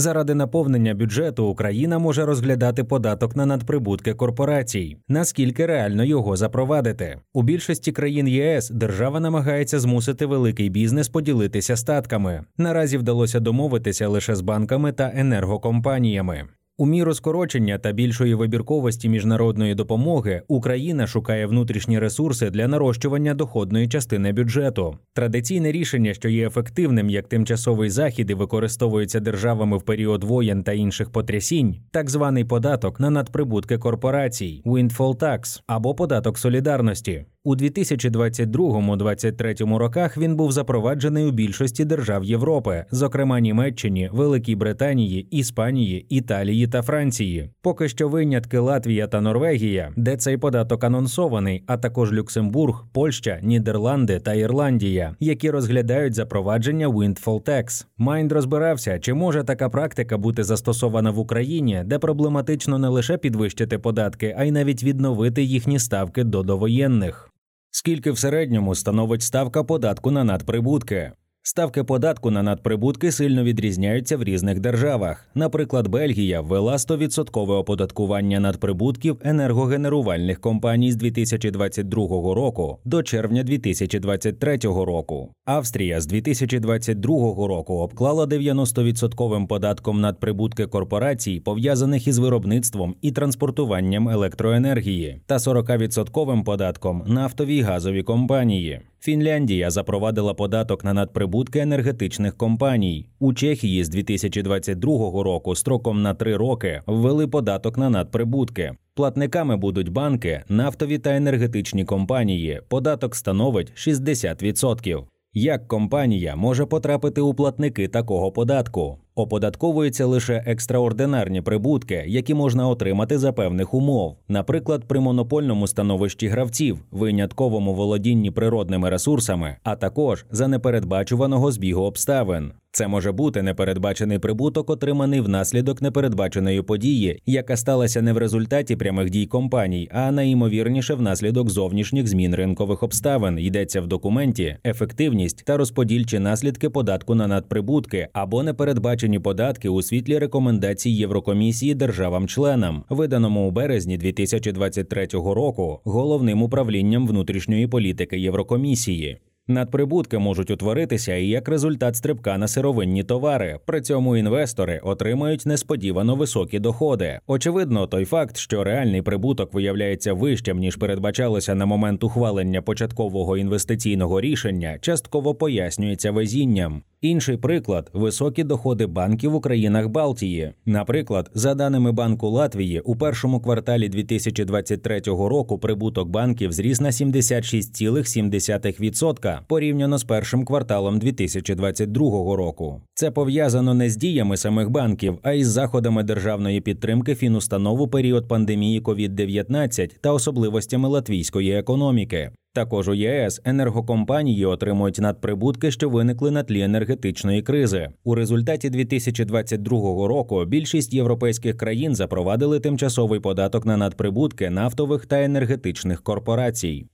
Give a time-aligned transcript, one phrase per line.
[0.00, 7.18] Заради наповнення бюджету Україна може розглядати податок на надприбутки корпорацій, наскільки реально його запровадити.
[7.34, 12.44] У більшості країн ЄС держава намагається змусити великий бізнес поділитися статками.
[12.58, 16.48] Наразі вдалося домовитися лише з банками та енергокомпаніями.
[16.80, 23.88] У міру скорочення та більшої вибірковості міжнародної допомоги Україна шукає внутрішні ресурси для нарощування доходної
[23.88, 24.98] частини бюджету.
[25.12, 30.72] Традиційне рішення, що є ефективним як тимчасовий захід і використовується державами в період воєн та
[30.72, 37.24] інших потрясінь, так званий податок на надприбутки корпорацій windfall tax або податок солідарності.
[37.48, 46.06] У 2022-2023 роках він був запроваджений у більшості держав Європи, зокрема Німеччині, Великій Британії, Іспанії,
[46.08, 47.50] Італії та Франції.
[47.62, 54.20] Поки що винятки Латвія та Норвегія, де цей податок анонсований, а також Люксембург, Польща, Нідерланди
[54.20, 57.86] та Ірландія, які розглядають запровадження windfall tax.
[57.98, 63.78] Майнд розбирався, чи може така практика бути застосована в Україні, де проблематично не лише підвищити
[63.78, 67.30] податки, а й навіть відновити їхні ставки до довоєнних.
[67.70, 71.12] Скільки в середньому становить ставка податку на надприбутки?
[71.48, 75.26] Ставки податку на надприбутки сильно відрізняються в різних державах.
[75.34, 85.32] Наприклад, Бельгія ввела 100% оподаткування надприбутків енергогенерувальних компаній з 2022 року до червня 2023 року.
[85.44, 95.20] Австрія з 2022 року обклала 90% податком надприбутки корпорацій, пов'язаних із виробництвом і транспортуванням електроенергії,
[95.26, 98.80] та 40% податком нафтові й газові компанії.
[99.00, 103.06] Фінляндія запровадила податок на надприбутки енергетичних компаній.
[103.18, 108.72] У Чехії з 2022 року строком на три роки ввели податок на надприбутки.
[108.94, 112.60] Платниками будуть банки, нафтові та енергетичні компанії.
[112.68, 115.04] Податок становить 60%.
[115.32, 118.98] Як компанія може потрапити у платники такого податку?
[119.18, 126.78] Оподатковуються лише екстраординарні прибутки, які можна отримати за певних умов, наприклад, при монопольному становищі гравців,
[126.90, 132.52] винятковому володінні природними ресурсами, а також за непередбачуваного збігу обставин.
[132.72, 139.10] Це може бути непередбачений прибуток, отриманий внаслідок непередбаченої події, яка сталася не в результаті прямих
[139.10, 143.38] дій компаній, а найімовірніше внаслідок зовнішніх змін ринкових обставин.
[143.38, 150.18] Йдеться в документі ефективність та розподільчі наслідки податку на надприбутки або непередбачені податки у світлі
[150.18, 159.18] рекомендацій Єврокомісії державам-членам, виданому у березні 2023 року головним управлінням внутрішньої політики Єврокомісії.
[159.50, 163.58] Надприбутки можуть утворитися і як результат стрибка на сировинні товари.
[163.66, 167.20] При цьому інвестори отримають несподівано високі доходи.
[167.26, 174.20] Очевидно, той факт, що реальний прибуток виявляється вищим ніж передбачалося на момент ухвалення початкового інвестиційного
[174.20, 176.82] рішення, частково пояснюється везінням.
[177.00, 180.52] Інший приклад високі доходи банків у країнах Балтії.
[180.66, 189.38] Наприклад, за даними Банку Латвії, у першому кварталі 2023 року прибуток банків зріс на 76,7%
[189.48, 192.82] порівняно з першим кварталом 2022 року.
[192.94, 198.28] Це пов'язано не з діями самих банків, а із заходами державної підтримки фінустанов у період
[198.28, 202.30] пандемії COVID-19 та особливостями латвійської економіки.
[202.58, 207.88] Також у ЄС енергокомпанії отримують надприбутки, що виникли на тлі енергетичної кризи.
[208.04, 216.02] У результаті 2022 року більшість європейських країн запровадили тимчасовий податок на надприбутки нафтових та енергетичних
[216.02, 216.86] корпорацій.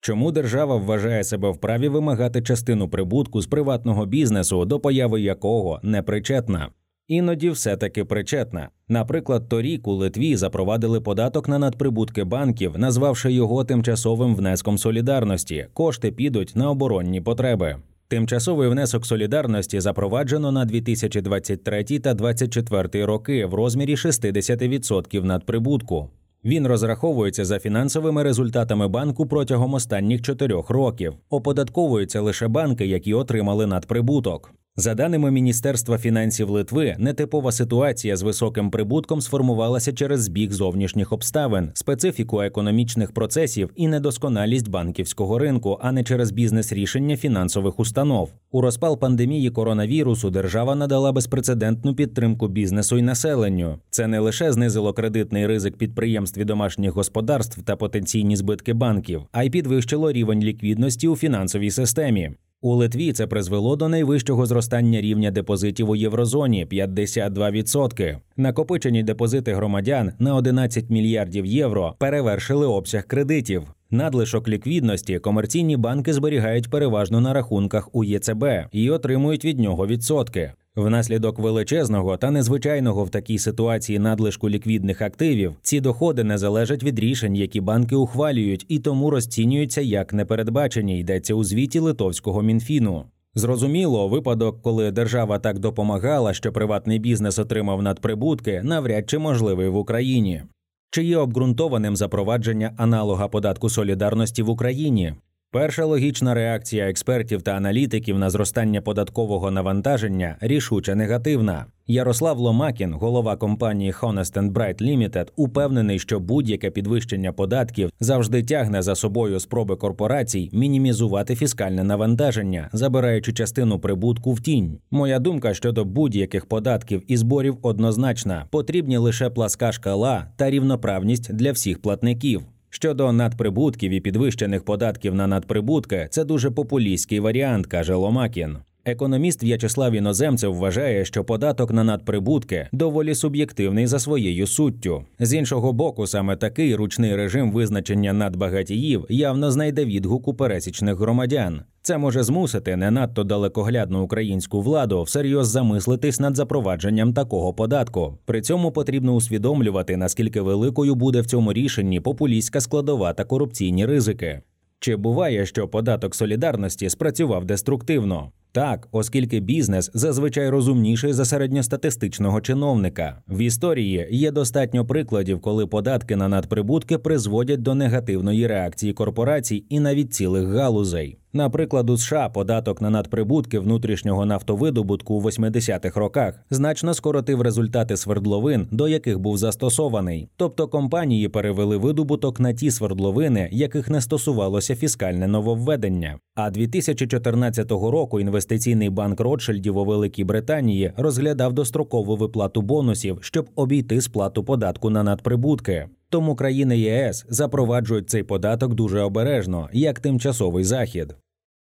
[0.00, 6.02] Чому держава вважає себе вправі вимагати частину прибутку з приватного бізнесу, до появи якого не
[6.02, 6.68] причетна?
[7.08, 8.68] Іноді все таки причетна.
[8.88, 15.66] Наприклад, торік у Литві запровадили податок на надприбутки банків, назвавши його тимчасовим внеском солідарності.
[15.72, 17.76] Кошти підуть на оборонні потреби.
[18.08, 26.10] Тимчасовий внесок солідарності запроваджено на 2023 та 2024 роки в розмірі 60% надприбутку.
[26.44, 31.14] Він розраховується за фінансовими результатами банку протягом останніх чотирьох років.
[31.30, 34.54] Оподатковуються лише банки, які отримали надприбуток.
[34.76, 41.70] За даними Міністерства фінансів Литви, нетипова ситуація з високим прибутком сформувалася через збіг зовнішніх обставин,
[41.74, 48.30] специфіку економічних процесів і недосконалість банківського ринку, а не через бізнес-рішення фінансових установ.
[48.50, 53.78] У розпал пандемії коронавірусу держава надала безпрецедентну підтримку бізнесу і населенню.
[53.90, 59.44] Це не лише знизило кредитний ризик підприємств і домашніх господарств та потенційні збитки банків, а
[59.44, 62.30] й підвищило рівень ліквідності у фінансовій системі.
[62.64, 68.16] У Литві це призвело до найвищого зростання рівня депозитів у єврозоні 52%.
[68.36, 73.62] Накопичені депозити громадян на 11 мільярдів євро перевершили обсяг кредитів.
[73.90, 80.52] Надлишок ліквідності комерційні банки зберігають переважно на рахунках у ЄЦБ і отримують від нього відсотки.
[80.76, 86.98] Внаслідок величезного та незвичайного в такій ситуації надлишку ліквідних активів ці доходи не залежать від
[86.98, 91.00] рішень, які банки ухвалюють, і тому розцінюються як непередбачені.
[91.00, 93.04] Йдеться у звіті литовського мінфіну.
[93.34, 99.76] Зрозуміло, випадок, коли держава так допомагала, що приватний бізнес отримав надприбутки, навряд чи можливий в
[99.76, 100.42] Україні.
[100.90, 105.14] Чи є обґрунтованим запровадження аналога податку солідарності в Україні?
[105.52, 111.66] Перша логічна реакція експертів та аналітиків на зростання податкового навантаження рішуче негативна.
[111.86, 118.94] Ярослав Ломакін, голова компанії Honest Bright Limited, упевнений, що будь-яке підвищення податків завжди тягне за
[118.94, 124.78] собою спроби корпорацій мінімізувати фіскальне навантаження, забираючи частину прибутку в тінь.
[124.90, 131.52] Моя думка щодо будь-яких податків і зборів однозначна: потрібні лише пласка шкала та рівноправність для
[131.52, 132.42] всіх платників.
[132.74, 138.58] Щодо надприбутків і підвищених податків на надприбутки, це дуже популістський варіант, каже Ломакін.
[138.84, 145.04] Економіст В'ячеслав Іноземцев вважає, що податок на надприбутки доволі суб'єктивний за своєю суттю.
[145.18, 151.62] З іншого боку, саме такий ручний режим визначення надбагатіїв явно знайде відгук у пересічних громадян.
[151.82, 158.18] Це може змусити не надто далекоглядну українську владу всерйоз замислитись над запровадженням такого податку.
[158.24, 164.42] При цьому потрібно усвідомлювати, наскільки великою буде в цьому рішенні популістська складова та корупційні ризики.
[164.82, 168.32] Чи буває, що податок солідарності спрацював деструктивно?
[168.52, 173.22] Так, оскільки бізнес зазвичай розумніший за середньостатистичного чиновника.
[173.28, 179.80] В історії є достатньо прикладів, коли податки на надприбутки призводять до негативної реакції корпорацій і
[179.80, 181.18] навіть цілих галузей.
[181.34, 188.68] Наприклад, у США податок на надприбутки внутрішнього нафтовидобутку у 80-х роках значно скоротив результати свердловин,
[188.70, 190.28] до яких був застосований.
[190.36, 196.18] Тобто компанії перевели видобуток на ті свердловини, яких не стосувалося фіскальне нововведення.
[196.34, 204.00] А 2014 року інвестиційний банк Ротшильдів у Великій Британії розглядав дострокову виплату бонусів, щоб обійти
[204.00, 205.88] сплату податку на надприбутки.
[206.12, 211.14] Тому країни ЄС запроваджують цей податок дуже обережно, як тимчасовий захід.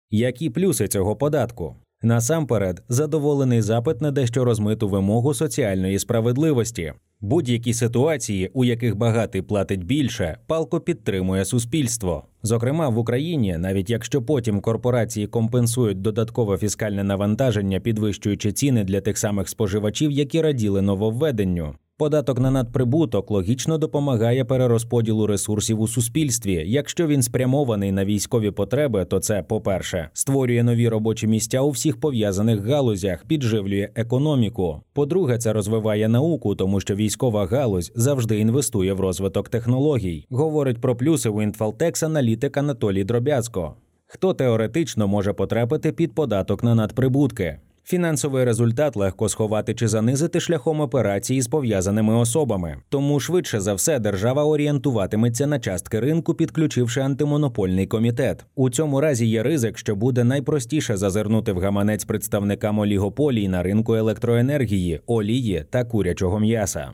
[0.10, 1.76] Які плюси цього податку?
[2.02, 6.94] Насамперед, задоволений запит на дещо розмиту вимогу соціальної справедливості.
[7.22, 12.24] Будь-які ситуації, у яких багатий платить більше, палко підтримує суспільство.
[12.44, 19.18] Зокрема, в Україні, навіть якщо потім корпорації компенсують додаткове фіскальне навантаження, підвищуючи ціни для тих
[19.18, 21.76] самих споживачів, які раділи нововведенню.
[22.02, 26.64] Податок на надприбуток логічно допомагає перерозподілу ресурсів у суспільстві.
[26.68, 32.00] Якщо він спрямований на військові потреби, то це, по-перше, створює нові робочі місця у всіх
[32.00, 34.82] пов'язаних галузях, підживлює економіку.
[34.94, 40.26] По-друге, це розвиває науку, тому що військова галузь завжди інвестує в розвиток технологій.
[40.30, 43.76] Говорить про плюси Інфалтекс аналітик Анатолій Дробязко.
[44.08, 47.60] Хто теоретично може потрапити під податок на надприбутки?
[47.92, 54.00] Фінансовий результат легко сховати чи занизити шляхом операції з пов'язаними особами, тому швидше за все
[54.00, 58.46] держава орієнтуватиметься на частки ринку, підключивши антимонопольний комітет.
[58.56, 63.96] У цьому разі є ризик, що буде найпростіше зазирнути в гаманець представникам олігополій на ринку
[63.96, 66.92] електроенергії, олії та курячого м'яса.